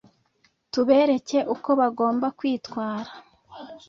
tubereke 0.71 1.39
uko 1.53 1.69
bagomba 1.79 2.27
kwitwara 2.37 3.11